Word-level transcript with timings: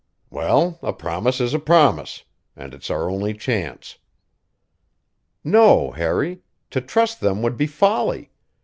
"Well, 0.31 0.79
a 0.81 0.93
promise 0.93 1.39
is 1.39 1.53
a 1.53 1.59
promise. 1.59 2.23
And 2.55 2.73
it's 2.73 2.89
our 2.89 3.07
only 3.07 3.35
chance." 3.35 3.99
"No, 5.43 5.91
Harry; 5.91 6.41
to 6.71 6.81
trust 6.81 7.19
them 7.21 7.43
would 7.43 7.55
be 7.55 7.67
folly. 7.67 8.31